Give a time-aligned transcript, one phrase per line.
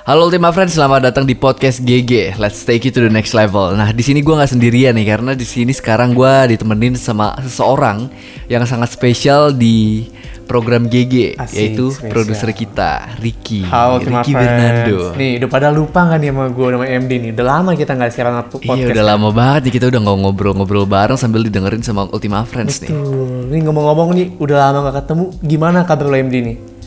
[0.00, 2.40] Halo Ultima Friends, selamat datang di podcast GG.
[2.40, 3.76] Let's take you to the next level.
[3.76, 8.08] Nah, di sini gue nggak sendirian nih, karena di sini sekarang gue ditemenin sama seseorang
[8.48, 10.08] yang sangat spesial di
[10.48, 12.10] program GG, Asik, yaitu spesial.
[12.16, 13.60] produser kita, Ricky.
[13.68, 14.48] Halo Ultima Ricky Friends.
[14.48, 14.98] Bernardo.
[15.20, 17.30] Nih, udah pada lupa kan nih sama gue sama MD nih.
[17.36, 18.78] Udah lama kita nggak siaran podcast.
[18.80, 22.80] Iya udah lama banget nih kita udah nggak ngobrol-ngobrol bareng sambil didengerin sama Ultima Friends
[22.80, 22.88] nih.
[22.88, 25.24] Tuh, nih ngomong-ngomong nih, udah lama gak ketemu.
[25.44, 26.79] Gimana kabar lo MD nih?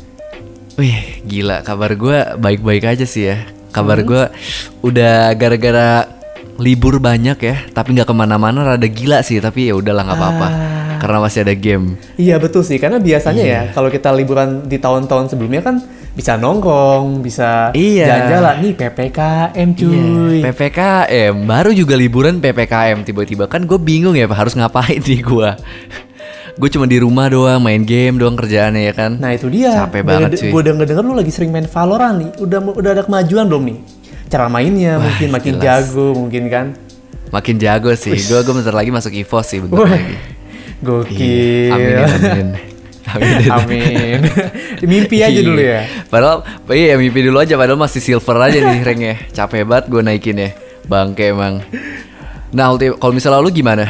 [0.73, 3.45] Wih gila kabar gue baik-baik aja sih ya.
[3.69, 4.07] Kabar Hmm.
[4.07, 4.23] gue
[4.83, 6.05] udah gara-gara
[6.55, 9.37] libur banyak ya, tapi nggak ke mana-mana rada gila sih.
[9.37, 10.53] Tapi ya udahlah nggak apa-apa, Ah.
[10.97, 11.97] karena masih ada game.
[12.15, 13.59] Iya betul sih, karena biasanya Iya.
[13.59, 15.81] ya kalau kita liburan di tahun-tahun sebelumnya kan
[16.13, 18.05] bisa nongkrong, bisa Iya.
[18.05, 18.55] jalan-jalan.
[18.61, 19.97] Nih PPKM cuy.
[19.97, 25.49] Iya, PPKM baru juga liburan PPKM tiba-tiba kan gue bingung ya harus ngapain nih gue.
[26.53, 29.11] Gue cuma di rumah doang main game doang kerjaannya ya kan.
[29.17, 29.73] Nah itu dia.
[29.85, 30.49] Capek banget, cuy.
[30.53, 32.29] Gue denger-denger lu lagi sering main Valorant nih.
[32.37, 33.77] Udah udah ada kemajuan belum nih?
[34.29, 35.65] Cara mainnya Wah, mungkin makin jelas.
[35.89, 36.65] jago mungkin kan?
[37.33, 38.13] Makin jago sih.
[38.13, 40.15] Gue gue bentar lagi masuk EVO sih bentar Wah, lagi.
[40.83, 41.71] Gokil.
[41.73, 42.47] Iya, Amin amin.
[43.03, 43.49] Amin.
[43.57, 44.19] Amin.
[44.89, 45.85] Mimpi aja dulu ya.
[45.85, 46.05] Iya.
[46.07, 49.15] Padahal iya mimpi dulu aja padahal masih silver aja nih ranknya.
[49.31, 50.49] Capek banget gue naikin ya.
[50.85, 51.63] Bangke emang.
[52.53, 53.89] Nah, kalau misalnya lu gimana?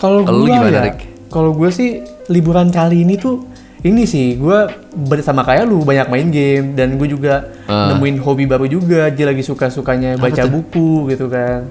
[0.00, 1.09] Kalau lu gue gimana, ya, Rick?
[1.30, 1.90] Kalau gue sih
[2.26, 3.46] liburan kali ini tuh
[3.80, 4.58] ini sih gue
[4.92, 7.94] bersama kayak lu banyak main game dan gue juga Ah.
[7.94, 9.08] nemuin hobi baru juga.
[9.08, 11.70] Dia lagi suka-sukanya baca buku gitu kan.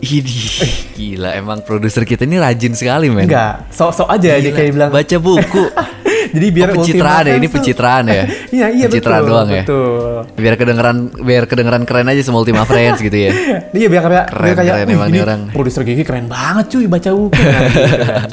[0.00, 3.24] Idih, gila emang produser kita ini rajin sekali men.
[3.24, 4.90] Enggak, sok-sok aja dia Gila, kayak bilang.
[4.90, 5.64] baca buku.
[6.30, 8.24] Jadi biar Oh, pencitraan ya, ini pencitraan ya.
[8.56, 9.30] Iya, iya Pencitraan betul.
[9.30, 9.62] doang ya?
[9.62, 10.14] betul.
[10.36, 13.30] Biar kedengeran biar kedengeran keren aja sama Ultima Friends gitu ya.
[13.76, 16.64] Iya biar kayak Keren, biar kayak keren "Wih, emang ini orang." Produser Gigi keren banget
[16.70, 17.36] cuy baca buku.
[17.36, 18.28] Nah, gitu kan.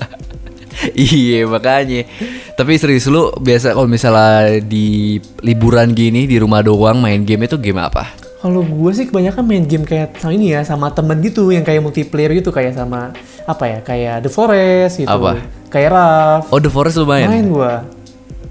[0.94, 2.06] iya makanya.
[2.53, 7.58] Tapi serius lu biasa kalau misalnya di liburan gini di rumah doang main game itu
[7.58, 8.14] game apa?
[8.38, 11.81] Kalau gue sih kebanyakan main game kayak sama ini ya sama temen gitu yang kayak
[11.81, 13.09] multiplayer gitu kayak sama
[13.50, 15.09] apa ya kayak The Forest gitu.
[15.09, 15.42] Apa?
[15.73, 16.43] Kayak Raf.
[16.54, 17.26] Oh The Forest lu main?
[17.26, 17.96] Main gue.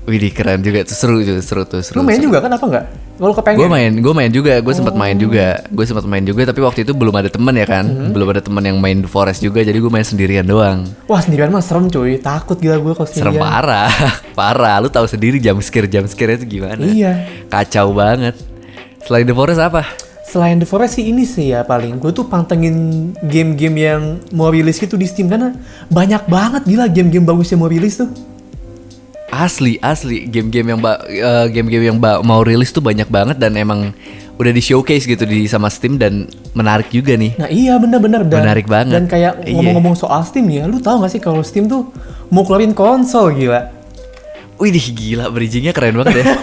[0.07, 1.99] Widih keren juga seru tuh seru tuh seru.
[1.99, 2.85] Lu main juga kan apa enggak?
[3.17, 3.59] Kalau kepengen.
[3.59, 5.01] Gue main, gue main juga, gue sempat Oh.
[5.01, 8.13] main juga, gue sempat main juga, tapi waktu itu belum ada temen ya kan, Mhm.
[8.13, 10.85] belum ada temen yang main The Forest juga, jadi gue main sendirian doang.
[11.07, 12.21] Wah sendirian mah serem cuy.
[12.21, 13.43] Takut gila gue kalau Serem sendirian.
[13.43, 13.89] parah,
[14.39, 14.77] parah.
[14.79, 16.85] Lu tahu sendiri jam scare jam scare itu gimana?
[16.85, 17.27] Iya.
[17.49, 18.37] Kacau banget.
[19.03, 19.83] Selain The Forest apa?
[20.23, 22.77] Selain The Forest sih ini sih ya paling gue tuh pantengin
[23.23, 24.01] game-game yang
[24.31, 25.57] mau rilis gitu di Steam karena
[25.89, 28.11] banyak banget gila game-game bagus yang mau rilis tuh.
[29.31, 30.27] Asli, asli.
[30.31, 33.91] Game-game yang eh, game-game yang mau rilis tuh banyak banget dan emang
[34.37, 37.41] udah di showcase gitu di sama Steam dan menarik juga nih.
[37.41, 39.01] Nah iya bener-bener dan Menarik banget.
[39.01, 39.57] Dan kayak Iya.
[39.57, 41.89] ngomong-ngomong soal Steam ya, lu tahu gak sih kalau Steam tuh
[42.29, 43.73] mau keluarin konsol gila.
[44.57, 46.25] Wih gila bridgingnya keren banget ya.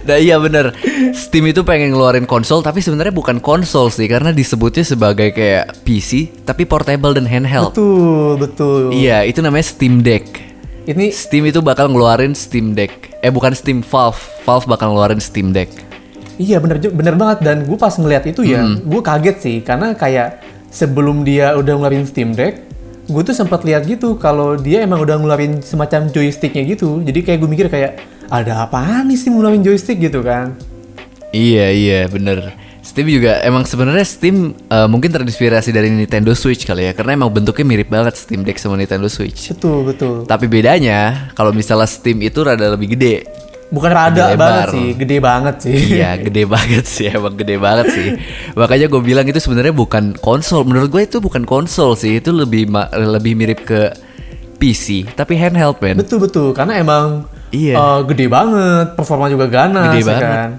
[0.00, 0.74] nah iya bener
[1.14, 6.42] Steam itu pengen ngeluarin konsol tapi sebenarnya bukan konsol sih karena disebutnya sebagai kayak PC
[6.42, 7.70] tapi portable dan handheld.
[7.70, 8.80] Betul betul.
[8.90, 10.49] Iya itu namanya Steam Deck.
[10.80, 13.12] Ini Steam itu bakal ngeluarin Steam Deck.
[13.20, 14.16] Eh bukan Steam Valve.
[14.42, 15.68] Valve bakal ngeluarin Steam Deck.
[16.40, 18.80] iya bener bener banget dan gue pas ngeliat itu ya, Hmm.
[18.80, 20.40] gue kaget sih karena kayak
[20.72, 22.64] sebelum dia udah ngeluarin Steam Deck,
[23.04, 27.04] gue tuh sempat lihat gitu kalau dia emang udah ngeluarin semacam joysticknya gitu.
[27.04, 28.00] Jadi kayak gue mikir kayak
[28.32, 30.56] ada apaan nih sih ngeluarin joystick gitu kan?
[31.28, 32.56] Iya iya bener.
[32.90, 34.36] Steam juga emang sebenarnya Steam
[34.66, 38.58] eh, mungkin terinspirasi dari Nintendo Switch kali ya karena emang bentuknya mirip banget Steam Deck
[38.58, 39.48] sama Nintendo Switch.
[39.48, 40.26] Betul betul.
[40.26, 43.22] Tapi bedanya kalau misalnya Steam itu rada lebih gede.
[43.70, 44.34] Bukan rada Lebar.
[44.34, 45.76] banget sih, gede banget sih.
[45.94, 48.08] iya, gede banget sih, emang gede banget sih.
[48.52, 50.66] Makanya gue bilang itu sebenarnya bukan konsol.
[50.66, 53.94] Menurut gue itu bukan konsol sih, itu lebih lebih mirip ke
[54.58, 55.96] PC, tapi handheld man.
[55.96, 57.74] Betul betul, karena emang Iya.
[57.74, 60.26] eh, gede banget, performa juga ganas, Gede ya banget.
[60.34, 60.50] kan?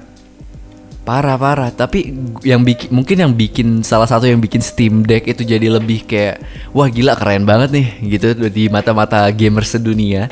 [1.01, 1.73] Parah parah.
[1.73, 2.13] Tapi
[2.45, 6.45] yang bikin mungkin yang bikin salah satu yang bikin Steam Deck itu jadi lebih kayak
[6.71, 10.29] wah gila keren banget nih gitu di mata-mata gamers sedunia.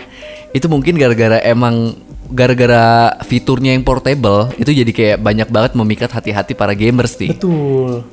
[0.53, 1.97] Itu mungkin gara-gara emang
[2.29, 7.33] gara-gara fiturnya yang portable itu jadi kayak banyak banget memikat hati-hati para gamers nih.
[7.33, 8.05] Betul.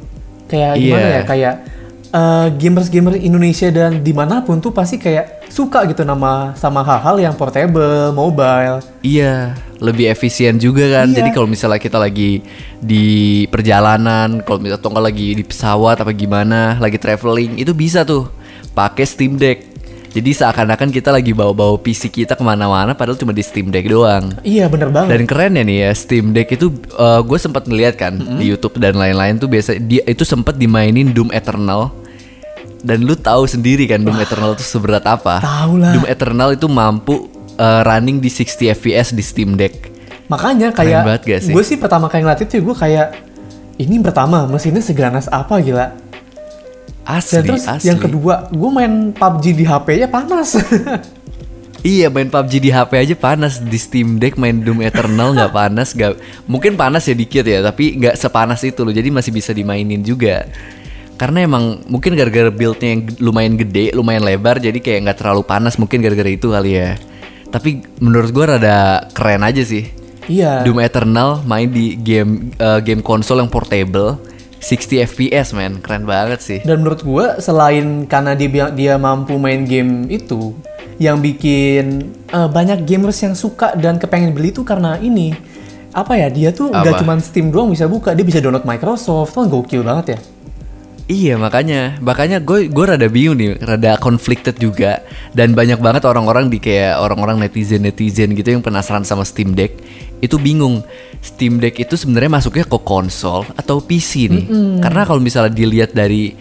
[0.48, 0.80] Kayak Iya.
[0.80, 1.22] gimana ya?
[1.28, 1.54] Kayak
[2.10, 7.16] eh, gamers-gamers Indonesia dan di mana pun tuh pasti kayak suka gitu nama sama hal-hal
[7.22, 8.82] yang portable, mobile.
[9.00, 11.10] Iya, lebih efisien juga kan.
[11.10, 11.22] Iya.
[11.22, 12.42] Jadi kalau misalnya kita lagi
[12.82, 18.28] di perjalanan, kalau misalnya nggak lagi di pesawat apa gimana, lagi traveling, itu bisa tuh
[18.74, 19.75] pakai Steam Deck.
[20.16, 24.32] Jadi seakan-akan kita lagi bawa-bawa PC kita ke mana-mana, padahal cuma di Steam Deck doang.
[24.40, 25.12] Iya bener banget.
[25.12, 26.72] Dan keren ya nih ya Steam Deck itu
[27.20, 31.28] gue sempat ngeliat kan di YouTube dan lain-lain tuh biasa dia itu sempat dimainin Doom
[31.36, 31.92] Eternal
[32.80, 35.44] dan lu tahu sendiri kan Doom Eternal itu seberat apa?
[35.44, 35.92] Tahu lah.
[35.92, 37.28] Doom Eternal itu mampu
[37.60, 39.92] uh, running di 60 fps di Steam Deck.
[40.32, 43.20] Makanya kayak gue sih pertama kali ngeliat itu gue kayak
[43.76, 45.92] ini pertama mesinnya seganas apa gila.
[47.06, 47.86] Dan Asli, terus asli.
[47.86, 50.58] yang kedua, gue main PUBG di HP-nya panas.
[51.86, 55.94] Iya main PUBG di HP aja panas di Steam Deck main Doom Eternal nggak panas
[55.94, 56.18] nggak
[56.50, 60.50] mungkin panas ya dikit ya tapi nggak sepanas itu loh jadi masih bisa dimainin juga
[61.14, 65.78] karena emang mungkin gara-gara buildnya yang lumayan gede lumayan lebar jadi kayak nggak terlalu panas
[65.78, 66.98] mungkin gara-gara itu kali ya
[67.54, 69.86] tapi menurut gua rada keren aja sih
[70.26, 70.66] iya.
[70.66, 74.18] Doom Eternal main di game eh, game konsol yang portable
[74.66, 76.58] 60 FPS man keren banget sih.
[76.66, 80.58] Dan menurut gue selain karena dia dia mampu main game itu,
[80.98, 85.38] yang bikin eh, banyak gamers yang suka dan kepengen beli itu karena ini.
[85.94, 86.28] Apa ya?
[86.28, 90.18] Dia tuh nggak cuma Steam doang bisa buka, dia bisa download Microsoft, tuh gokil banget
[90.18, 90.18] ya.
[91.06, 96.50] Iya makanya, makanya gue gue rada bingung nih, rada conflicted juga dan banyak banget orang-orang
[96.50, 99.78] di kayak orang-orang netizen netizen gitu yang penasaran sama Steam Deck
[100.18, 100.82] itu bingung
[101.22, 104.44] Steam Deck itu sebenarnya masuknya ke konsol atau PC nih,
[104.82, 106.34] karena kalau misalnya dilihat dari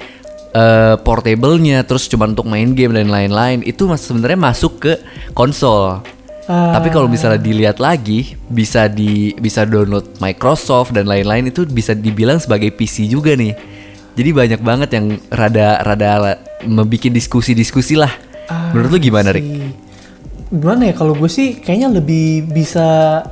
[0.56, 4.94] eh, portable-nya terus cuma untuk main game dan lain-lain itu mas sebenarnya masuk ke
[5.38, 6.02] konsol.
[6.46, 6.78] Ah.
[6.78, 12.38] Tapi kalau misalnya dilihat lagi bisa di bisa download Microsoft dan lain-lain itu bisa dibilang
[12.42, 13.75] sebagai PC juga nih.
[14.16, 18.12] Jadi banyak banget yang rada rada membuat diskusi-diskusi lah.
[18.72, 19.44] Menurut lu gimana, Rik?
[19.44, 19.84] Si-
[20.46, 22.86] Gimana ya kalau gue sih kayaknya lebih bisa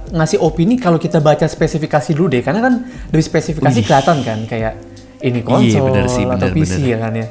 [0.09, 2.73] ngasih opini kalau kita baca spesifikasi dulu deh karena kan
[3.07, 3.85] dari spesifikasi Wih.
[3.85, 4.73] kelihatan kan kayak
[5.21, 6.89] ini Iya, konsol bener sih, atau bener, PC bener.
[6.89, 7.27] ya kan ya.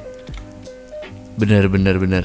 [1.34, 2.25] Bener bener bener.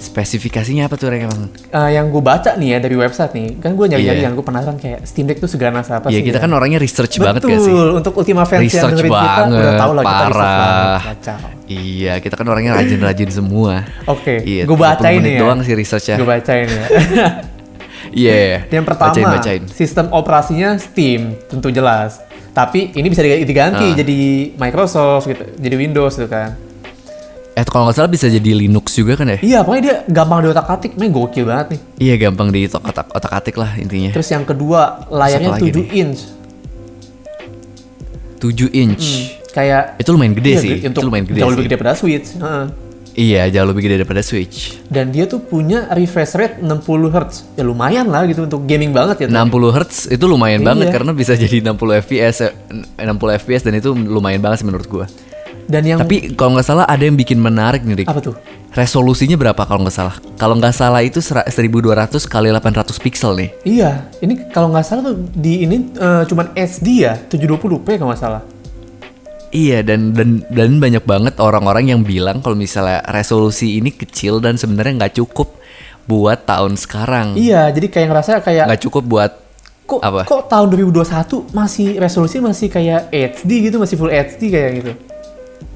[0.00, 1.52] Spesifikasinya apa tuh, Rik emang?
[1.68, 4.26] Eh, yang gue baca nih ya dari website nih kan gue nyari-nyari Iya.
[4.26, 6.42] kan gue penasaran kayak Steam Deck tuh seganas apa Iya sih kita ya?
[6.42, 7.74] kan orangnya research banget Betul, gak sih?
[7.94, 10.56] untuk Ultima fans yang Research kita banget, udah tahu lah kita research parah.
[10.56, 11.00] banget.
[11.06, 11.38] Kacau.
[11.70, 13.72] Iya, kita kan orangnya rajin-rajin semua.
[14.04, 15.38] Oke, Iya, gue 30 bacain nih ya.
[15.38, 16.16] doang sih researchnya.
[16.16, 16.84] Gue bacain ya.
[18.10, 18.66] Iya.
[18.66, 19.62] yang pertama, bacain, bacain.
[19.68, 22.18] sistem operasinya Steam, tentu jelas.
[22.50, 23.94] Tapi ini bisa diganti, Ah.
[23.94, 24.18] jadi
[24.56, 26.58] Microsoft gitu, jadi Windows gitu kan.
[27.60, 29.38] Eh kalau nggak salah bisa jadi Linux juga kan ya?
[29.44, 31.80] Iya, pokoknya dia gampang diotak-atik, main gokil banget nih.
[32.00, 34.16] Iya gampang di otak otak atik lah intinya.
[34.16, 35.86] Terus yang kedua, layarnya lagi 7 nih?
[36.00, 36.20] inch.
[38.40, 39.04] 7 inch.
[39.52, 40.74] Kayak Itu lumayan gede iya, sih.
[40.88, 42.28] Untuk itu lumayan gede jauh lebih gede pada Switch.
[42.40, 42.64] Heeh.
[43.10, 44.80] Iya, jauh lebih gede daripada Switch.
[44.88, 47.60] Dan dia tuh punya refresh rate 60 Hz.
[47.60, 49.28] Ya lumayan lah gitu untuk gaming banget ya.
[49.28, 49.36] tuh.
[49.36, 50.68] 60 Hz itu lumayan Iya.
[50.72, 52.52] banget karena bisa jadi 60 FPS eh,
[53.04, 55.04] 60 FPS dan itu lumayan banget sih menurut gua.
[55.70, 58.08] Dan yang Tapi kalau nggak salah ada yang bikin menarik nih, Rik.
[58.10, 58.34] apa tuh?
[58.70, 60.18] Resolusinya berapa kalau nggak salah?
[60.34, 63.50] Kalau nggak salah itu sera- 1200 kali 800 pixel nih.
[63.62, 68.18] Iya, ini kalau nggak salah tuh di ini eh, cuman SD ya, 720p kalau nggak
[68.20, 68.42] salah.
[69.50, 74.54] Iya dan dan dan banyak banget orang-orang yang bilang kalau misalnya resolusi ini kecil dan
[74.54, 75.58] sebenarnya nggak cukup
[76.06, 77.34] buat tahun sekarang.
[77.34, 79.32] Iya, jadi kayak ngerasa kayak Nggak cukup buat
[79.86, 80.22] kok apa?
[80.22, 84.92] kok tahun 2021 masih resolusi masih kayak HD gitu, masih full HD kayak gitu.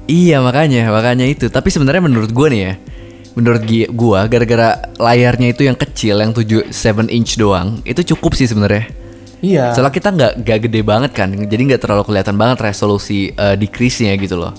[0.05, 1.49] Iya makanya makanya itu.
[1.49, 2.73] Tapi sebenarnya menurut gua nih ya,
[3.33, 3.61] menurut
[3.93, 8.85] gua gara-gara layarnya itu yang kecil yang 7 7 inch doang, itu cukup sih sebenarnya.
[9.41, 9.73] Iya.
[9.73, 14.13] Soalnya kita nggak nggak gede banget kan, jadi nggak terlalu kelihatan banget resolusi eh, decrease-nya
[14.21, 14.53] gitu loh.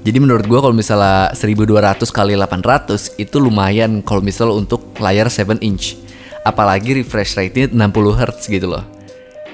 [0.00, 5.60] Jadi menurut gua kalau misalnya 1200 kali 800 itu lumayan kalau misalnya untuk layar 7
[5.60, 6.00] inch.
[6.40, 8.99] Apalagi refresh rate-nya 60 Hz gitu loh.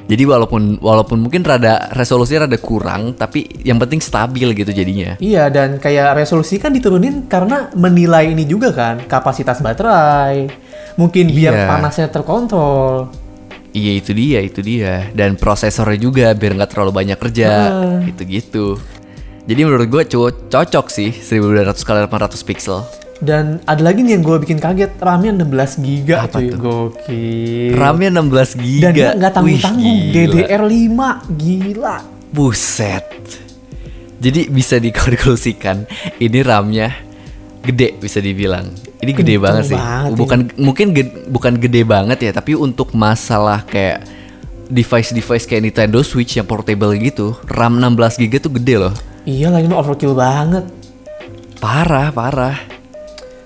[0.06, 5.18] Jadi walaupun walaupun mungkin rada resolusinya rada kurang, tapi yang penting stabil gitu jadinya.
[5.18, 10.46] Iya, dan kayak resolusi kan diturunin karena menilai ini juga kan, kapasitas baterai.
[10.94, 11.66] Mungkin biar Iya.
[11.66, 13.10] panasnya terkontrol.
[13.74, 15.10] Iya itu dia, itu dia.
[15.12, 17.98] Dan prosesornya juga biar nggak terlalu banyak kerja, Ah.
[18.06, 18.78] gitu-gitu.
[19.46, 20.02] Jadi menurut gue
[20.50, 22.82] cocok sih 1200 kali 800 pixel.
[23.16, 26.58] Dan ada lagi nih yang gue bikin kaget, RAM-nya 16 GB Apa cuy, tuh?
[26.58, 27.72] gokil.
[27.72, 28.82] RAM-nya 16 GB.
[28.82, 30.32] Dan dia nggak tanggung-tanggung, Wih, gila.
[30.36, 31.00] DDR5,
[31.34, 31.96] gila.
[32.28, 33.08] Buset.
[34.16, 36.88] Jadi bisa dikonklusikan ini RAM-nya
[37.62, 38.68] gede bisa dibilang.
[38.96, 39.76] Ini gede Kenceng banget sih.
[39.76, 40.16] banget ini.
[40.16, 44.04] bukan mungkin ge- bukan gede banget ya, tapi untuk masalah kayak
[44.66, 48.94] device-device kayak Nintendo Switch yang portable gitu, RAM 16 GB tuh gede loh.
[49.22, 50.64] Iya lah, ini overkill banget.
[51.56, 52.56] Parah, parah.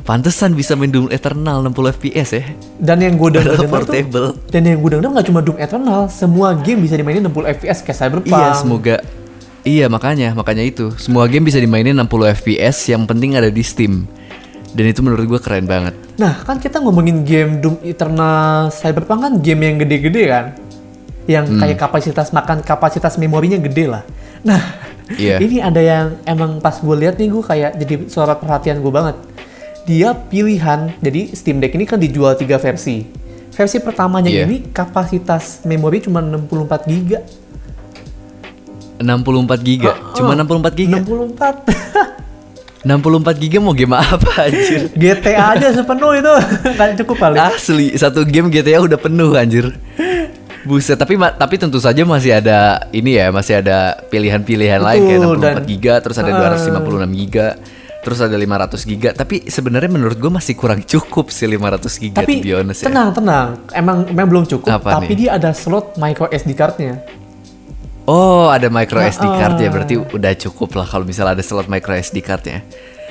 [0.00, 2.44] Pantesan bisa main Doom Eternal 60 FPS ya.
[2.78, 4.32] Dan yang gue denger, portable.
[4.32, 7.78] tuh, dan yang gue denger nggak cuma Doom Eternal, semua game bisa dimainin 60 FPS
[7.80, 8.32] kayak Cyberpunk.
[8.32, 8.96] Iya, semoga
[9.60, 10.88] Iya, makanya, makanya itu.
[10.96, 14.08] Semua game bisa dimainin 60 FPS, yang penting ada di Steam.
[14.72, 15.92] Dan itu menurut gue keren banget.
[16.16, 20.44] Nah, kan kita ngomongin game Doom Eternal Cyberpunk kan game yang gede-gede kan.
[21.28, 21.60] Yang Hmm.
[21.60, 24.02] kayak kapasitas makan kapasitas memorinya gede lah.
[24.40, 24.80] Nah,
[25.12, 25.42] Iya.
[25.42, 29.16] ini ada yang emang pas gue lihat nih gue kayak jadi sorot perhatian gue banget.
[29.82, 33.06] Dia pilihan, jadi Steam Deck ini kan dijual tiga versi.
[33.50, 34.46] versi pertamanya Iya.
[34.46, 37.20] ini kapasitas memori cuma 64 giga.
[38.96, 39.92] 64 giga.
[40.12, 40.96] Cuma 64 giga.
[40.96, 41.68] 64.
[42.80, 44.88] 64 giga mau game apa anjir?
[44.94, 46.32] GTA aja sepenuh itu
[46.66, 47.36] nggak cukup kali.
[47.36, 49.76] Asli, satu game GTA udah penuh anjir.
[50.60, 55.36] Buset, tapi tapi tentu saja masih ada ini ya, masih ada pilihan-pilihan lain kayak Betul,
[55.36, 56.52] 64 dan- giga, terus ada Ah.
[56.52, 57.46] 256 giga,
[58.00, 59.10] terus ada 500 giga.
[59.12, 62.88] Tapi sebenarnya menurut gue masih kurang cukup sih 500 giga tapi to be honest ya.
[62.88, 64.80] tenang tenang, emang emang belum cukup.
[64.80, 65.28] Apa tapi nih?
[65.28, 67.00] dia ada slot micro SD cardnya.
[68.10, 71.94] Oh, ada micro SD card ya, berarti udah cukup lah kalau misalnya ada slot micro
[71.94, 72.64] SD cardnya.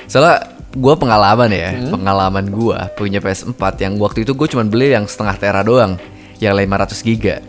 [0.04, 1.94] Soalnya gue pengalaman ya, Hmm?
[1.96, 5.96] pengalaman gue punya PS4 yang waktu itu gue cuma beli yang setengah tera doang,
[6.36, 7.40] yang 500 giga.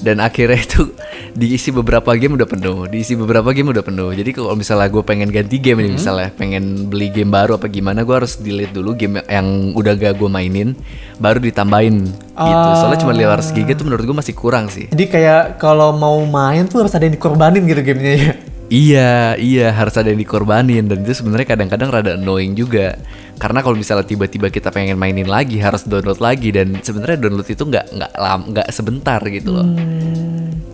[0.00, 0.96] Dan akhirnya itu
[1.40, 4.10] diisi beberapa game udah penuh, diisi beberapa game udah penuh.
[4.16, 5.86] Jadi kalau misalnya gue pengen ganti game Hmm?
[5.86, 9.92] nih, misalnya pengen beli game baru apa gimana, gue harus delete dulu game yang udah
[9.96, 10.72] gak gue mainin,
[11.16, 12.68] baru ditambahin gitu.
[12.80, 14.88] Soalnya cuma 500 giga tuh menurut gue masih kurang sih.
[14.88, 18.32] Jadi kayak kalau mau main tuh harus ada yang dikorbanin gitu gamenya ya.
[18.70, 22.94] Iya, iya harus ada yang dikorbanin dan itu sebenarnya kadang-kadang rada annoying juga.
[23.34, 27.66] Karena kalau misalnya tiba-tiba kita pengen mainin lagi harus download lagi dan sebenarnya download itu
[27.66, 29.66] nggak nggak lam nggak sebentar gitu loh.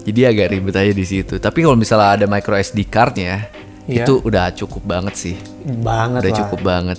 [0.05, 1.41] Jadi agak ribet aja di situ.
[1.41, 3.49] Tapi kalau misalnya ada micro SD cardnya
[3.87, 4.03] Iya.
[4.03, 6.39] itu udah cukup banget sih, Banget udah lah.
[6.43, 6.99] cukup banget.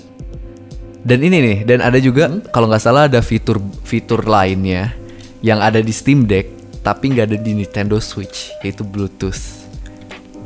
[1.04, 2.42] Dan ini nih, dan ada juga Hmm?
[2.48, 4.96] kalau nggak salah ada fitur fitur lainnya
[5.44, 6.48] yang ada di Steam Deck
[6.80, 9.67] tapi nggak ada di Nintendo Switch yaitu Bluetooth.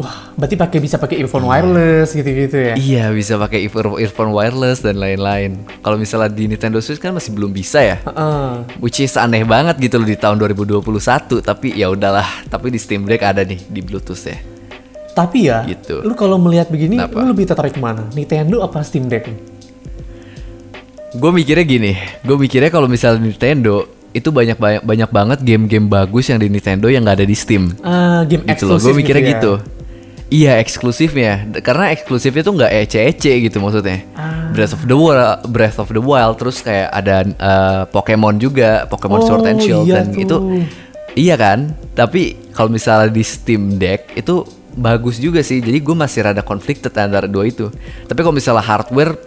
[0.02, 2.74] Wah, berarti pakai bisa pakai earphone wireless gitu-gitu ya.
[2.74, 5.62] Iya bisa pakai ear- earphone wireless dan lain-lain.
[5.78, 8.02] Kalau misalnya di Nintendo Switch kan masih belum bisa ya.
[8.02, 8.66] Heeh.
[8.78, 10.82] Which is aneh banget gitu loh di tahun 2021
[11.40, 12.26] tapi ya udahlah.
[12.48, 14.42] Tapi di Steam Deck ada nih di Bluetooth ya.
[15.12, 16.02] Tapi ya, Gitu.
[16.02, 17.20] lu kalau melihat begini, Kenapa?
[17.20, 18.08] lu lebih tertarik ke mana?
[18.10, 19.28] Nintendo apa Steam Deck?
[21.12, 21.92] Gue mikirnya gini,
[22.22, 26.88] gue mikirnya kalau misalnya Nintendo itu banyak banyak banyak banget game-game bagus yang di Nintendo
[26.88, 27.76] yang nggak ada di Steam.
[27.82, 29.32] Ah, game Gitu eksklusif gue mikirnya ya.
[29.36, 29.54] gitu.
[30.32, 34.08] Iya eksklusifnya, D- karena eksklusifnya tuh nggak ece-ece gitu maksudnya.
[34.16, 34.48] Ah.
[34.50, 39.22] Breath of the Wild, Breath of the Wild, terus kayak ada eh, Pokemon juga, Pokemon
[39.22, 40.24] Sword and Oh, Shield iya dan tuh.
[40.24, 40.38] itu
[41.14, 41.76] iya kan.
[41.92, 45.60] Tapi kalau misalnya di Steam Deck itu bagus juga sih.
[45.60, 47.68] Jadi gue masih rada conflicted antara dua itu.
[48.08, 49.20] Tapi kalau misalnya hardware,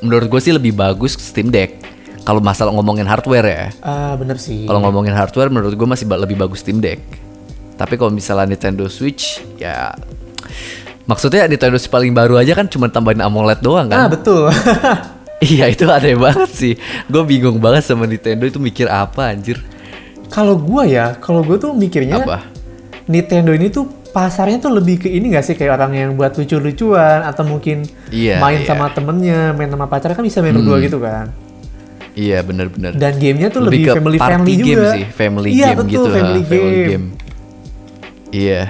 [0.00, 1.78] menurut gue sih lebih bagus Steam Deck.
[2.20, 3.64] Kalau masalah ngomongin hardware ya.
[3.80, 4.66] Ah, bener sih.
[4.66, 6.98] Kalau ngomongin hardware menurut gue masih lebih bagus Steam Deck.
[7.78, 9.94] Tapi kalau misalnya Nintendo Switch ya
[11.04, 14.14] maksudnya Nintendo Switch paling baru aja kan cuma tambahin AMOLED doang Ah, kan.
[14.14, 14.46] betul.
[15.50, 16.74] iya itu aneh banget sih.
[17.06, 19.58] Gue bingung banget sama Nintendo itu mikir apa anjir.
[20.28, 22.46] kalau gua ya, kalau gua tuh mikirnya Apa?
[23.04, 27.22] Nintendo ini tuh pasarnya tuh lebih ke ini gak sih kayak orang yang buat lucu-lucuan
[27.22, 28.66] atau mungkin Iya, main iya.
[28.66, 31.34] sama temennya, main sama pacar kan bisa main berdua gitu kan.
[32.12, 32.94] Iya bener-bener.
[32.94, 34.90] Dan gamenya tuh Lebih lebih, ke family party friendly game juga.
[34.94, 36.10] sih, family iya, game betul, gitu.
[36.12, 36.50] family ha,
[36.86, 37.06] game.
[38.30, 38.62] Iya.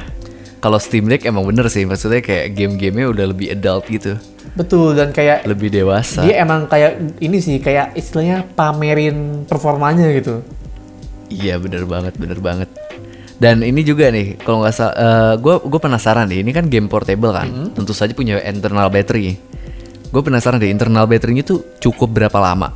[0.61, 4.21] Kalau Steam Deck emang bener sih, maksudnya kayak game-gamenya udah lebih adult gitu,
[4.53, 6.21] Betul dan kayak lebih dewasa.
[6.21, 10.45] dia emang kayak ini sih kayak istilahnya pamerin performanya gitu.
[11.33, 12.69] Iya bener banget, bener banget.
[13.41, 14.93] Dan ini juga nih, kalau nggak salah,
[15.41, 16.45] gue gue penasaran nih.
[16.45, 17.69] Ini kan game portable kan, Hmm.
[17.73, 19.41] tentu saja punya internal battery.
[20.13, 22.75] Gue penasaran deh, internal battery-nya tuh cukup berapa lama?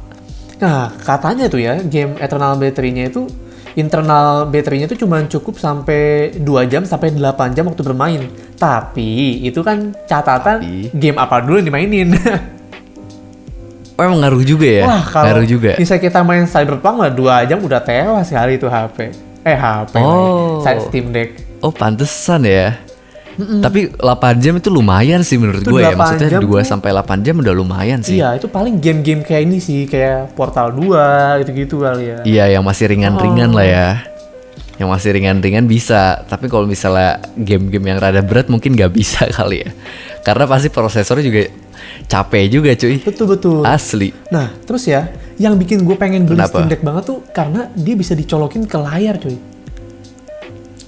[0.56, 3.26] Nah, katanya tuh ya, game Eternal Battery-nya itu
[3.74, 7.20] internal baterainya itu cuma cukup sampai 2 jam sampai 8
[7.52, 8.22] jam waktu bermain.
[8.54, 12.10] Tapi itu kan catatan Tapi- game apa dulu yang dimainin.
[13.94, 14.84] Oh emang ngaruh juga ya?
[14.90, 15.70] Wah, kalau ngaruh juga.
[15.78, 19.14] bisa kita main Cyberpunk lah 2 jam udah tewas kali itu HP.
[19.46, 20.58] Eh HP Oh.
[20.58, 20.82] lagi.
[20.82, 21.38] Steam Deck.
[21.62, 22.74] Oh pantesan ya.
[23.36, 24.04] Tapi 8
[24.38, 25.92] jam itu lumayan sih menurut Itu gue ya.
[25.92, 28.16] 8 Maksudnya jam 2 tuh- sampai 8 jam udah lumayan sih.
[28.16, 32.18] Iya, itu paling game-game kayak ini sih, kayak Portal 2 gitu-gitu kali ya.
[32.22, 33.58] Iya, yang masih ringan-ringan Oh.
[33.58, 33.88] lah ya.
[34.74, 39.62] Yang masih ringan-ringan bisa, tapi kalau misalnya game-game yang rada berat mungkin nggak bisa kali
[39.62, 39.70] ya.
[40.20, 41.42] Karena pasti prosesornya juga
[42.04, 42.98] capek juga cuy.
[42.98, 43.58] Betul betul.
[43.62, 44.10] Asli.
[44.28, 46.58] Nah, terus ya, yang bikin gue pengen beli Kenapa?
[46.58, 49.38] Steam Deck banget tuh karena dia bisa dicolokin ke layar, cuy.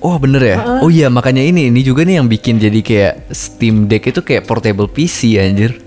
[0.06, 0.56] Oh bener ya?
[0.78, 4.46] Oh iya makanya ini ini juga nih yang bikin jadi kayak Steam Deck itu kayak
[4.46, 5.82] portable PC anjir.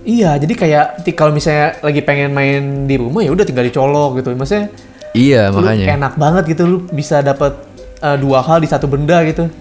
[0.00, 4.32] Iya, jadi kayak kalau misalnya lagi pengen main di rumah ya udah tinggal dicolok gitu.
[4.32, 4.72] Maksudnya
[5.12, 5.86] Iya lu makanya.
[5.92, 7.52] enak banget gitu lu bisa dapat
[8.00, 9.52] eh, dua hal di satu benda gitu.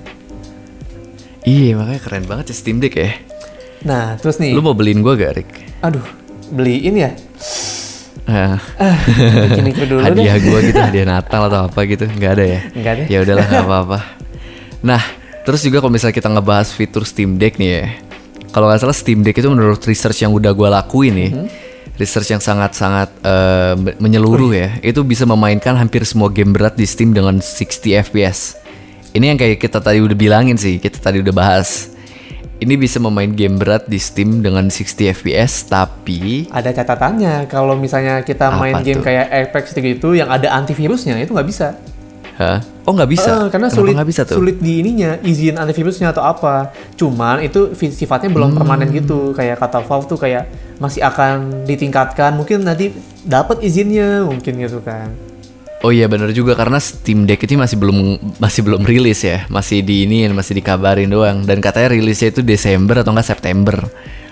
[1.44, 3.12] Iya makanya keren banget ya Steam Deck ya.
[3.79, 5.50] Nah, terus nih, Lu mau beliin gua gak Rick?
[5.79, 6.03] aduh,
[6.51, 7.12] beliin ya.
[8.29, 8.98] Ah, Ah,
[9.57, 10.45] dulu hadiah deh.
[10.45, 12.59] gua gitu, hadiah Natal atau apa gitu, nggak ada ya?
[12.71, 13.03] Nggak ada.
[13.09, 14.00] Ya udahlah nggak apa-apa.
[14.79, 15.01] Nah,
[15.43, 17.86] terus juga kalau misalnya kita ngebahas fitur Steam Deck nih ya,
[18.50, 21.48] kalau nggak salah Steam Deck itu menurut research yang udah gua lakuin nih, Mhm.
[21.98, 24.79] research yang sangat-sangat eh, menyeluruh ya.
[24.79, 28.55] Itu bisa memainkan hampir semua game berat di Steam dengan 60 FPS.
[29.09, 31.91] Ini yang kayak kita tadi udah bilangin sih, kita tadi udah bahas.
[32.60, 38.20] Ini bisa memain game berat di Steam dengan 60 FPS, tapi Ada catatannya kalau misalnya
[38.20, 39.08] kita main game tuh?
[39.08, 41.80] kayak Apex gitu yang ada antivirusnya itu nggak bisa.
[42.36, 42.60] Hah?
[42.84, 43.32] Oh nggak bisa?
[43.32, 44.36] Eh, karena Kenapa sulit nggak bisa tuh?
[44.36, 46.72] sulit di ininya izin antivirusnya atau apa.
[46.96, 48.58] Cuman itu sifatnya belum Hmm.
[48.58, 49.32] permanen gitu.
[49.32, 50.44] Kayak kata Valve tuh kayak
[50.78, 52.32] masih akan ditingkatkan.
[52.34, 52.92] Mungkin nanti
[53.24, 55.12] dapat izinnya mungkin gitu kan.
[55.79, 59.79] Oh iya bener juga karena Steam Deck itu masih belum masih belum rilis ya, masih
[59.79, 63.88] di ini masih dikabarin doang dan katanya rilisnya itu Desember atau enggak September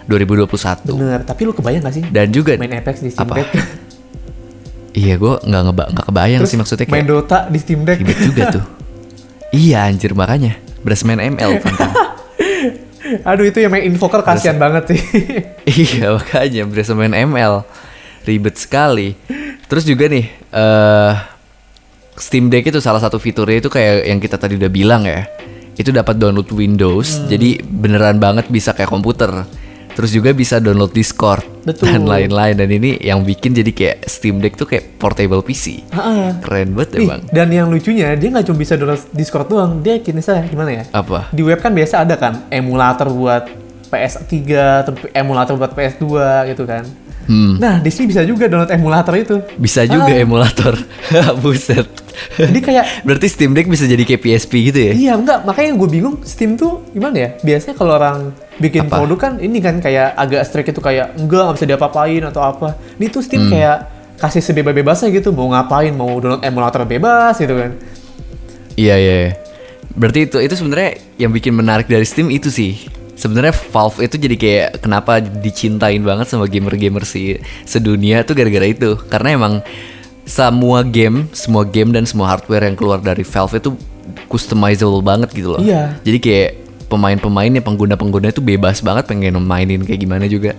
[0.07, 0.91] 2021.
[0.91, 1.19] Bener.
[1.27, 3.43] Tapi lu kebayang gak sih Dan juga main Apex di Steam Apa?
[3.43, 3.49] Deck?
[5.03, 7.97] iya gue nggak ngeba nggak kebayang Terus sih maksudnya main kayak Dota di Steam Deck.
[8.01, 8.63] ribet juga tuh.
[9.67, 11.73] iya anjir makanya berasa main ML kan.
[13.29, 14.99] Aduh itu yang main Invoker kasihan banget sih.
[15.63, 17.63] iya makanya berasa main ML
[18.27, 19.15] ribet sekali.
[19.67, 21.13] Terus juga nih eh
[22.17, 25.29] Steam Deck itu salah satu fiturnya itu kayak yang kita tadi udah bilang ya.
[25.73, 27.29] Itu dapat download Windows, Hmm.
[27.29, 29.29] jadi beneran banget bisa kayak komputer.
[29.93, 31.89] Terus juga bisa download Discord Betul.
[31.89, 35.81] dan lain-lain dan ini yang bikin jadi kayak Steam Deck tuh kayak portable PC.
[35.89, 36.37] Heeh.
[36.39, 37.21] Keren banget ya, Bang.
[37.27, 40.83] dan yang lucunya dia nggak cuma bisa download Discord doang, dia kini saya gimana ya?
[40.93, 41.29] Apa?
[41.29, 43.49] Di web kan biasa ada kan emulator buat
[43.87, 44.33] PS3
[44.81, 46.05] atau emulator buat PS2
[46.47, 46.85] gitu kan.
[47.27, 49.35] Hmm, Nah, di sini bisa juga download emulator itu.
[49.55, 50.17] bisa juga Ah.
[50.17, 50.73] emulator.
[51.43, 51.83] Buset.
[52.33, 54.91] Jadi kayak Berarti Steam Deck bisa jadi kayak PSP gitu ya?
[54.91, 57.29] iya enggak, makanya gue bingung Steam tuh gimana ya?
[57.37, 58.17] Biasanya kalau orang
[58.57, 58.97] bikin Apa?
[58.97, 62.67] produk kan ini kan kayak agak strict itu kayak enggak nggak bisa diapa-apain atau apa.
[62.95, 63.27] Ini tuh Hmm.
[63.27, 63.77] Steam kayak
[64.17, 67.77] kasih sebebas-bebasnya gitu, mau ngapain, mau download emulator bebas gitu kan.
[68.73, 69.13] Iya iya.
[69.21, 69.31] iya.
[69.91, 72.81] Berarti itu itu sebenarnya yang bikin menarik dari Steam itu sih.
[73.17, 78.93] Sebenarnya Valve itu jadi kayak kenapa dicintain banget sama gamer-gamer si sedunia tuh gara-gara itu.
[79.09, 79.53] Karena emang
[80.27, 83.69] semua game, semua game dan semua hardware yang keluar dari Valve itu
[84.29, 85.61] customizable banget gitu loh.
[85.65, 85.97] Iya.
[86.05, 86.51] Jadi kayak
[86.87, 90.53] pemain-pemainnya, pengguna-pengguna itu bebas banget pengen mainin kayak gimana juga.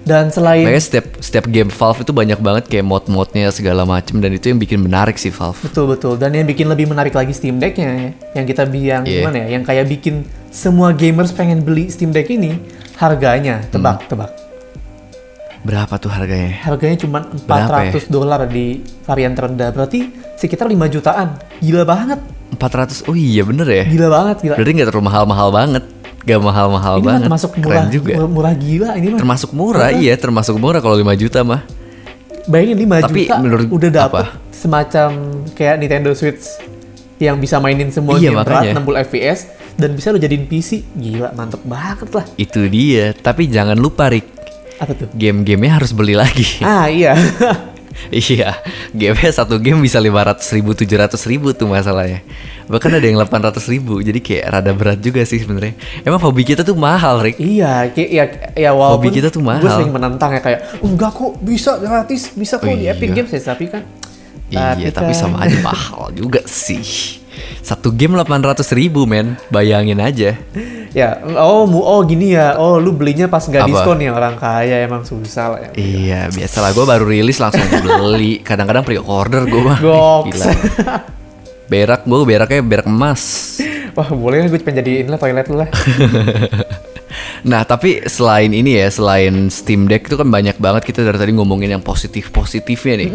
[0.00, 4.32] Dan selain Makanya setiap setiap game Valve itu banyak banget kayak mod-modnya segala macem dan
[4.32, 5.60] itu yang bikin menarik sih Valve.
[5.62, 6.14] Betul betul.
[6.16, 9.22] Dan yang bikin lebih menarik lagi Steam Deck-nya ya, yang kita bilang Iya.
[9.22, 12.56] gimana ya, yang kayak bikin semua gamers pengen beli Steam Deck ini,
[12.96, 14.08] harganya tebak Hmm.
[14.08, 14.30] tebak.
[15.60, 16.56] Berapa tuh harganya?
[16.64, 17.92] Harganya cuma Berapa ya?
[17.92, 19.68] 400 dolar di varian terendah.
[19.68, 21.36] Berarti sekitar 5 jutaan.
[21.60, 22.16] Gila banget.
[22.50, 24.54] 400 oh iya bener ya Gila banget, gila.
[24.58, 25.84] berarti nggak terlalu mahal-mahal banget
[26.22, 29.18] gak mahal-mahal ini banget termasuk keren murah, juga murah, murah gila ini mah.
[29.18, 31.62] termasuk murah iya termasuk murah kalau 5 juta mah
[32.42, 34.40] Bayangin 5 Tapi juta menurut udah dapet apa?
[34.50, 35.08] semacam
[35.52, 36.44] kayak Nintendo Switch
[37.16, 38.80] yang bisa mainin semua Iya, game berat makanya.
[38.80, 39.38] 60 FPS
[39.76, 40.82] dan bisa lo jadiin PC.
[40.90, 42.24] Gila, mantep banget lah.
[42.34, 44.24] itu dia tapi jangan lupa Rick
[44.76, 45.08] Apa tuh?
[45.10, 47.12] game-gamenya harus beli lagi Ah iya.
[48.08, 48.56] iya
[48.90, 52.24] gamenya satu game bisa 500 ribu 700 ribu tuh masalahnya.
[52.64, 55.74] Bahkan ada yang 800 ribu jadi kayak rada berat juga sih sebenarnya.
[56.00, 57.36] Emang hobi kita tuh mahal Rick.
[57.36, 58.24] Iya, kayak ya,
[58.56, 59.60] ya walaupun Hobi kita tuh mahal.
[59.60, 63.16] gue sering menentang ya kayak enggak kok bisa gratis, bisa kok Oh, di Epic iya.
[63.16, 63.82] Games ya, tapi kan
[64.48, 67.18] iya tapi kan- sama aja mahal juga sih.
[67.60, 69.34] Satu game 800 ribu men.
[69.48, 70.38] Bayangin aja
[70.90, 72.58] ya, oh mu oh gini ya.
[72.58, 75.70] Oh, lu belinya pas nggak diskon ya orang kaya emang susah lah ya.
[75.78, 78.42] Iya, biasalah gue baru rilis langsung beli.
[78.42, 79.78] Kadang-kadang pre-order gue mah.
[80.26, 80.46] Gila.
[81.70, 83.22] Berak gue beraknya berak emas.
[83.94, 85.70] Wah, boleh gue pengen jadi inilah toilet lu lah.
[87.40, 91.32] Nah, tapi selain ini ya, selain Steam Deck itu kan banyak banget kita dari tadi
[91.32, 93.10] ngomongin yang positif-positifnya nih.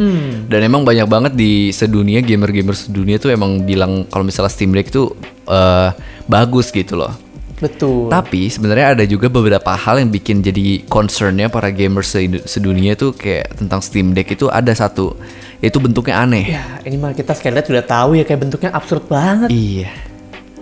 [0.50, 4.90] Dan emang banyak banget di sedunia gamer-gamer sedunia tuh emang bilang kalau misalnya Steam Deck
[4.90, 5.14] itu
[5.46, 5.90] eh,
[6.26, 7.14] bagus gitu loh.
[7.56, 8.12] Betul.
[8.12, 13.16] Tapi sebenarnya ada juga beberapa hal yang bikin jadi concernnya para gamers se- sedunia tuh
[13.16, 15.16] kayak tentang Steam Deck itu ada satu,
[15.58, 16.52] yaitu bentuknya aneh.
[16.52, 19.48] Ya, ini mah kita sekali lihat udah tahu ya kayak bentuknya absurd banget.
[19.50, 19.88] Iya.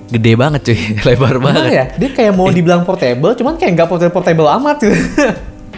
[0.06, 0.78] Gede banget cuy,
[1.08, 1.72] lebar Gimana banget.
[1.72, 1.86] ya?
[1.98, 4.98] Dia kayak mau dibilang portable, cuman kayak nggak portable portable amat gitu.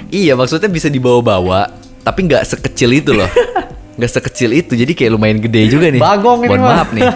[0.06, 1.65] Iya, maksudnya bisa dibawa-bawa,
[1.99, 3.28] tapi nggak sekecil itu loh.
[3.97, 5.97] Nggak sekecil itu, jadi kayak lumayan gede juga nih.
[5.97, 7.08] Bagong ini Mohon maaf nih.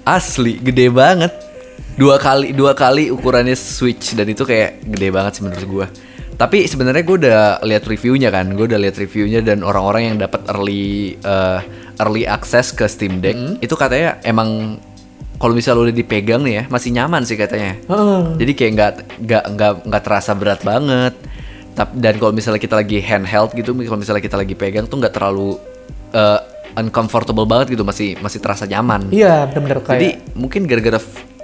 [0.00, 1.28] Asli, gede banget.
[2.00, 5.86] Dua kali, dua kali ukurannya Switch dan itu kayak gede banget sih menurut gua.
[6.40, 10.40] Tapi sebenarnya gue udah lihat reviewnya kan, gue udah lihat reviewnya dan orang-orang yang dapat
[10.48, 11.60] early eh,
[12.00, 13.60] early access ke Steam Deck Hmm.
[13.60, 14.80] itu katanya emang
[15.36, 17.76] kalau misalnya udah dipegang nih ya masih nyaman sih katanya.
[18.40, 21.12] Jadi kayak nggak nggak nggak nggak terasa berat banget.
[21.76, 25.12] Tapi dan kalau misalnya kita lagi handheld gitu, kalau misalnya kita lagi pegang tuh nggak
[25.12, 25.60] terlalu
[26.16, 26.40] eh,
[26.80, 29.12] uncomfortable banget gitu, masih masih terasa nyaman.
[29.12, 29.92] Iya, bener-bener kayak.
[30.00, 31.00] Jadi mungkin gara-gara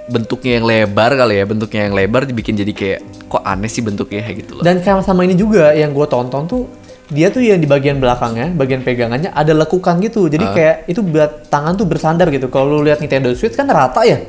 [0.07, 4.23] bentuknya yang lebar kali ya, bentuknya yang lebar dibikin jadi kayak kok aneh sih bentuknya
[4.23, 4.63] kayak gitu loh.
[4.63, 6.63] Dan kayak sama ini juga yang gue tonton tuh
[7.07, 10.27] dia tuh yang di bagian belakangnya, bagian pegangannya ada lekukan gitu.
[10.27, 12.51] Jadi kayak itu buat tangan tuh bersandar gitu.
[12.51, 14.27] Kalau lu lihat Nintendo Switch kan rata ya.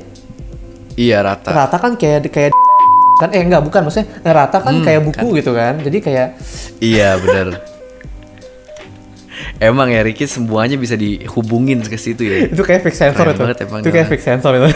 [0.95, 1.51] Iya rata.
[1.51, 2.51] Rata kan kayak kayak
[3.19, 5.79] kan eh enggak bukan maksudnya rata kan Hmm, kayak buku gitu kan.
[5.83, 6.38] Jadi kayak
[6.79, 7.49] Iya bener.
[9.59, 12.47] Emang ya Ricky semuanya bisa dihubungin ke situ ya.
[12.47, 13.42] itu kayak fix sensor Keren itu.
[13.42, 14.68] banget emang itu kayak fix sensor itu.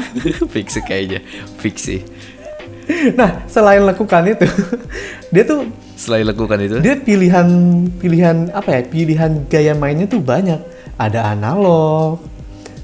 [0.54, 1.20] Fix kayaknya.
[1.58, 2.00] Fix sih.
[3.12, 4.42] nah, selain lekukan itu,
[5.32, 6.80] dia tuh Selain lakukan itu.
[6.80, 7.46] dia pilihan
[7.94, 10.58] pilihan apa ya pilihan gaya mainnya tuh banyak
[10.96, 12.18] ada analog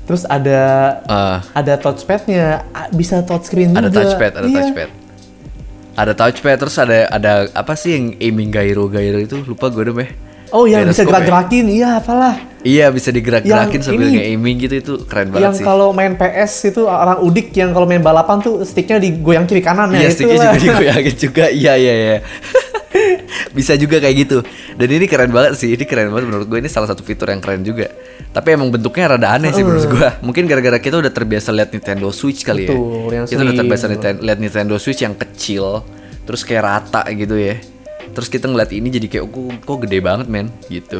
[0.06, 0.61] terus ada
[1.04, 4.56] Ah, ada touchpadnya bisa touchscreen ada juga touchpad, ada Iya.
[4.62, 4.90] touchpad.
[5.98, 10.11] Ada touchpad terus ada ada apa sih yang aiming gyro gyro itu lupa gue deh.
[10.50, 11.11] Oh yang bisa Gyroscope ya?
[11.14, 15.52] gerak-gerakin iya apalah Iya bisa digerak-gerakin Yang sambil ini- nge-aiming gitu itu keren yang banget
[15.54, 15.64] sih.
[15.64, 19.88] kalau main PS itu orang udik yang kalau main balapan tuh sticknya digoyang kiri kanan
[19.90, 21.44] ya Iya sticknya juga digoyangin juga.
[21.48, 22.16] Iya iya iya.
[23.50, 24.38] Bisa juga kayak gitu.
[24.74, 25.70] Dan ini keren banget sih.
[25.70, 26.58] Ini keren banget menurut gue.
[26.58, 27.87] Ini salah satu fitur yang keren juga.
[28.28, 30.08] Tapi emang bentuknya rada aneh sih menurut gue.
[30.20, 33.14] Mungkin gara-gara kita udah terbiasa lihat Nintendo Switch kali Betul, ya.
[33.14, 33.84] yang Kita udah terbiasa
[34.16, 35.87] lihat Nintendo Switch yang kecil,
[36.24, 37.56] terus kayak rata gitu ya.
[38.18, 40.98] Terus kita ngeliat ini jadi kayak kok, kok gede banget men gitu.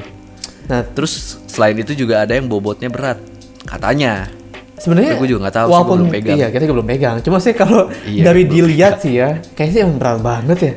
[0.65, 3.19] nah Terus selain itu juga ada yang bobotnya berat.
[3.65, 4.31] Katanya.
[4.79, 6.37] sebenarnya gue juga nggak tahu walaupun belum pegang.
[6.39, 9.81] iya kita juga belum pegang cuma sih kalau Iya, dari dilihat sih ya kayaknya sih
[9.83, 10.73] emang berat banget ya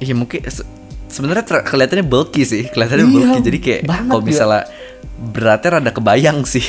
[0.00, 0.66] Iya mungkin se-
[1.06, 3.38] sebenarnya kelihatannya bulky sih, kelihatannya Iya, bulky.
[3.44, 4.66] Jadi kayak kalau misalnya
[5.14, 6.64] beratnya rada kebayang sih.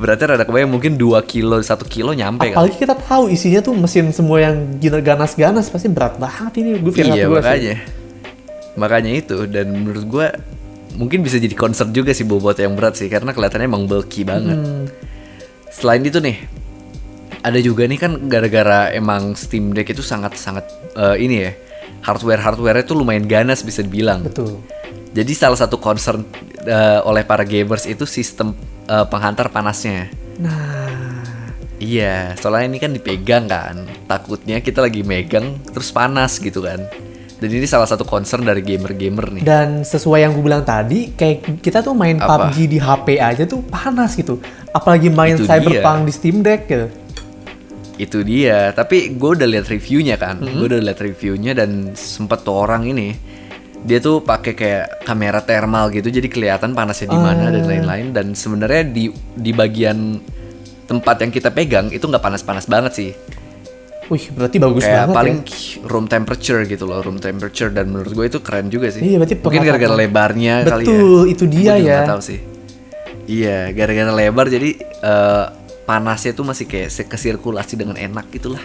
[0.00, 2.56] Beratnya rada kebayang mungkin 2 kilo, 1 kilo nyampe kan.
[2.56, 6.80] Apalagi kita tahu isinya tuh mesin semua yang ganas-ganas pasti berat banget ini.
[6.80, 7.76] Gue Iya gua makanya.
[8.80, 10.26] Makanya itu dan menurut gua
[10.96, 14.56] mungkin bisa jadi concern juga sih bobot yang berat sih karena kelihatannya emang bulky banget.
[14.56, 14.88] Hmm.
[15.68, 16.48] Selain itu nih
[17.44, 20.64] ada juga nih kan gara-gara emang Steam Deck itu sangat-sangat
[20.96, 21.52] eh, ini ya
[22.00, 24.24] hardware hardware itu lumayan ganas bisa dibilang.
[24.24, 24.64] Betul.
[25.12, 26.24] Jadi salah satu concern
[26.64, 28.56] eh, oleh para gamers itu sistem
[28.90, 30.10] eh, penghantar panasnya.
[30.36, 30.90] Nah,
[31.80, 33.88] Iya, soalnya ini kan dipegang kan.
[34.04, 36.76] Takutnya kita lagi megang terus panas gitu kan.
[37.40, 39.42] Dan ini salah satu concern dari gamer-gamer nih.
[39.42, 42.52] dan sesuai yang gue bilang tadi, kayak kita tuh main Apa?
[42.52, 44.44] PUBG di HP aja tuh panas gitu.
[44.76, 46.06] Apalagi main Itu Cyberpunk dia.
[46.06, 46.86] di Steam Deck gitu.
[47.96, 48.76] Itu dia.
[48.76, 50.36] Tapi gue udah lihat reviewnya kan.
[50.36, 50.56] Mm-hmm.
[50.60, 53.16] Gue udah lihat reviewnya dan sempet tuh orang ini
[53.80, 57.50] dia tuh pakai kayak kamera thermal gitu jadi kelihatan panasnya di mana Ah.
[57.50, 58.06] dan lain-lain.
[58.10, 60.20] Dan sebenarnya di di bagian
[60.84, 63.10] tempat yang kita pegang itu nggak panas-panas banget sih.
[64.06, 65.86] Wih, berarti bagus kayak banget paling ya.
[65.86, 67.70] room temperature gitu loh room temperature.
[67.70, 69.00] Dan menurut gue itu keren juga sih.
[69.00, 70.90] Iya, berarti mungkin gara-gara lebarnya kali ya.
[70.90, 71.94] Betul, itu dia Gue ya.
[71.96, 72.38] nggak tahu sih.
[73.24, 75.44] Iya gara-gara lebar jadi eh,
[75.80, 78.62] panasnya tuh masih kayak kesirkulasi dengan enak gitulah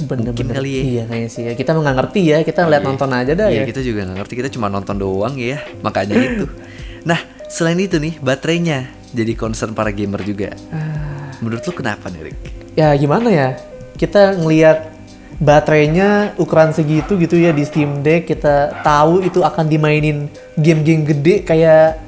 [0.00, 0.54] Bener-bener.
[0.54, 0.82] kali ya.
[0.82, 1.52] Iya kayaknya sih ya.
[1.52, 2.88] Kita nggak ngerti ya, kita lihat Iya.
[2.88, 3.64] nonton aja dah iya ya.
[3.64, 6.44] kita juga nggak ngerti kita cuma nonton doang ya makanya itu
[7.04, 8.78] nah selain itu nih baterainya
[9.10, 11.30] jadi concern para gamer juga Ah.
[11.38, 12.38] menurut lu kenapa nih Rick?
[12.74, 13.48] ya gimana ya
[13.94, 14.90] kita ngelihat
[15.36, 20.26] baterainya ukuran segitu gitu ya di Steam Deck kita tahu itu akan dimainin
[20.56, 22.00] game-game gede kayak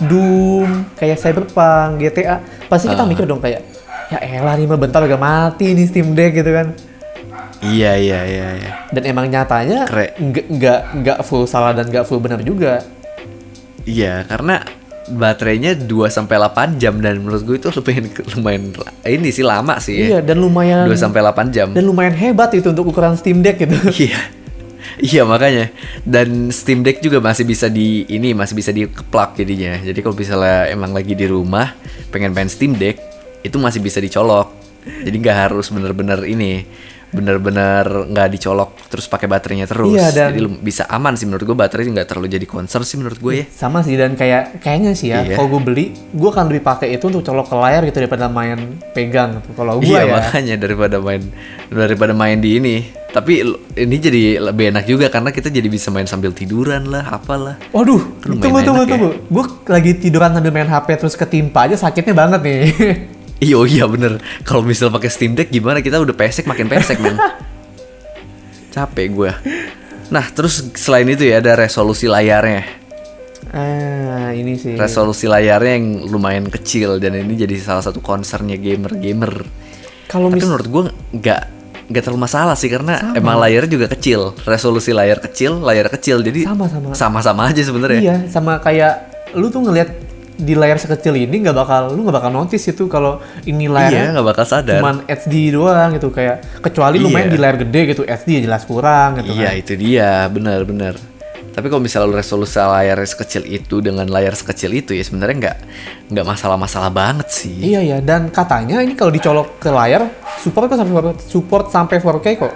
[0.00, 2.40] Doom, kayak Cyberpunk, GTA.
[2.66, 3.06] Pasti kita Ah.
[3.06, 3.60] mikir dong kayak
[4.08, 6.72] ya elah nih mah bentar gak mati nih Steam Deck gitu kan.
[7.62, 12.18] Iya iya iya iya Dan emang nyatanya nggak nggak nggak full salah dan nggak full
[12.18, 12.80] benar juga.
[13.80, 14.60] Iya, karena
[15.10, 18.62] baterainya 2 sampai 8 jam dan menurut gue itu lumayan lumayan
[19.02, 20.30] ini sih lama sih Iya ya.
[20.30, 21.68] dan lumayan 2 sampai 8 jam.
[21.74, 23.74] dan lumayan hebat itu untuk ukuran Steam Deck gitu.
[24.06, 24.20] Iya.
[25.00, 25.72] Iya makanya
[26.04, 29.80] dan Steam Deck juga masih bisa di ini masih bisa dikeplak jadinya.
[29.80, 31.72] Jadi kalau misalnya emang lagi di rumah
[32.12, 33.00] pengen main Steam Deck
[33.40, 34.52] itu masih bisa dicolok.
[34.84, 36.68] Jadi nggak harus bener-bener ini
[37.10, 39.92] bener-bener nggak dicolok terus pakai baterainya terus.
[39.92, 43.18] Iya, dan- Jadi bisa aman sih menurut gue baterai nggak terlalu jadi concern sih menurut
[43.18, 43.44] gue ya.
[43.48, 45.34] Sama sih dan kayak kayaknya sih ya, Iya.
[45.34, 48.58] kalau gue beli, gue akan lebih pakai itu untuk colok ke layar gitu daripada main
[48.90, 49.50] pegang gitu.
[49.54, 50.14] Kalau gue iya ya.
[50.16, 51.22] makanya daripada main
[51.68, 52.76] daripada main di ini.
[53.10, 53.42] Tapi
[53.74, 57.58] ini jadi lebih enak juga karena kita jadi bisa main sambil tiduran lah, apalah.
[57.70, 58.88] Waduh, tunggu tunggu ya.
[58.88, 59.10] tunggu.
[59.26, 62.62] Gue lagi tiduran sambil main HP terus ketimpa aja sakitnya banget nih.
[63.40, 64.20] Iya oh iya bener.
[64.44, 67.16] Kalau misal pakai Steam Deck gimana kita udah pesek makin pesek men.
[68.74, 69.32] Capek gue.
[70.12, 72.78] Nah terus selain itu ya ada resolusi layarnya.
[73.50, 74.76] ah, ini sih.
[74.76, 79.42] Resolusi layarnya yang lumayan kecil dan ini jadi salah satu concernnya gamer-gamer.
[80.06, 80.82] Kalau mis menurut gue
[81.18, 81.42] nggak
[81.90, 84.36] nggak terlalu masalah sih karena emang layarnya juga kecil.
[84.46, 86.94] Resolusi layar kecil, layar kecil jadi Sama-sama.
[86.94, 88.00] sama-sama aja sebenarnya.
[88.00, 89.90] iya, sama kayak lu tuh ngelihat
[90.40, 94.10] di layar sekecil ini nggak bakal lu nggak bakal notice itu kalau ini Iya layarnya
[94.16, 94.80] nggak bakal sadar.
[94.80, 97.32] cuman HD doang gitu kayak kecuali lu main Iya.
[97.32, 99.60] di layar gede gitu HD ya jelas kurang gitu Iya kan.
[99.60, 100.96] itu dia benar-benar.
[101.50, 105.56] Tapi kalau misalnya lu resolusi layar sekecil itu dengan layar sekecil itu ya sebenarnya nggak
[106.08, 107.74] nggak masalah-masalah banget sih.
[107.74, 110.06] Iya ya, dan katanya ini kalau dicolok ke layar
[110.38, 112.54] support kok sampai support sampai 4K kok.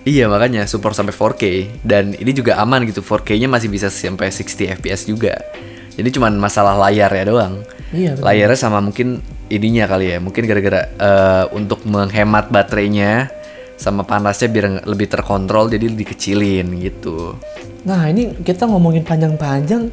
[0.00, 1.42] Iya makanya support sampai 4K
[1.84, 5.36] dan ini juga aman gitu 4K-nya masih bisa sampai 60 fps juga.
[6.00, 7.60] Jadi cuman masalah layar ya doang.
[7.92, 8.24] Iya, betul.
[8.24, 9.20] Layarnya sama mungkin
[9.52, 10.18] ininya kali ya.
[10.18, 13.28] Mungkin gara-gara eh, untuk menghemat baterainya
[13.76, 17.36] sama panasnya biar lebih terkontrol jadi dikecilin gitu.
[17.84, 19.88] Nah ini kita ngomongin panjang-panjang,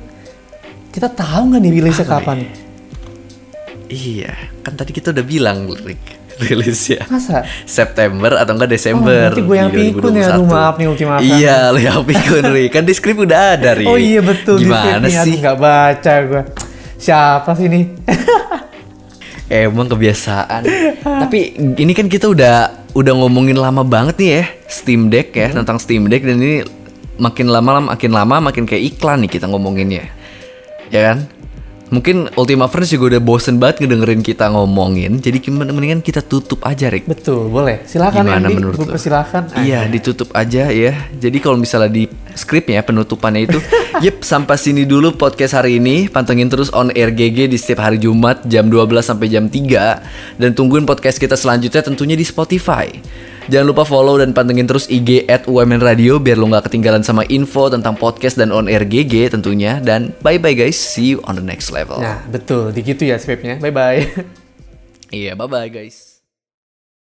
[0.92, 2.38] kita tahu nggak nih rilisnya Apa kapan?
[3.88, 4.36] Iya,
[4.68, 7.06] kan tadi kita udah bilang Rick rilisnya.
[7.08, 7.42] Masa?
[7.64, 10.34] September atau enggak Desember berarti gue yang di pikun ya, 2021.
[10.34, 11.22] aduh, maaf nih, Ultimakan.
[11.24, 12.70] Iya, lu yang pikun Rick.
[12.72, 13.90] Kan di skrip udah ada Rick.
[13.90, 14.62] Oh iya betul.
[14.62, 15.34] di Gimana skripnya, sih?
[15.38, 16.42] Nggak baca gue.
[16.98, 17.82] Siapa sih ini?
[19.48, 20.62] Emang kebiasaan.
[21.24, 21.40] Tapi
[21.80, 22.56] ini kan kita udah
[22.92, 25.62] udah ngomongin lama banget nih ya Steam Deck ya Hmm.
[25.64, 26.66] tentang Steam Deck dan ini
[27.16, 30.12] makin lama makin lama makin kayak iklan nih kita ngomonginnya.
[30.90, 31.18] Ya kan?
[31.88, 35.24] Mungkin Ultima Friends juga udah bosen banget ngedengerin kita ngomongin.
[35.24, 37.08] Jadi mendingan kita tutup aja, Rick.
[37.08, 37.88] betul, boleh.
[37.88, 38.92] Silakan Gimana Andy, menurut lu?
[38.92, 39.56] persilahkan.
[39.64, 40.94] Iya, ditutup aja ya.
[41.16, 42.04] Jadi kalau misalnya di
[42.36, 43.60] skripnya penutupannya itu,
[44.04, 46.12] yep, sampai sini dulu podcast hari ini.
[46.12, 50.50] Pantengin terus on air GG di setiap hari Jumat jam 12 sampai jam 3 dan
[50.52, 52.92] tungguin podcast kita selanjutnya tentunya di Spotify.
[53.48, 57.24] Jangan lupa follow dan pantengin terus IG at UMN Radio biar lo nggak ketinggalan sama
[57.32, 59.80] info tentang podcast dan on air GG tentunya.
[59.80, 62.04] Dan bye bye guys, see you on the next level.
[62.04, 63.56] Nah betul, di gitu ya skripnya.
[63.64, 64.02] Bye bye.
[65.08, 66.17] Iya, bye bye guys.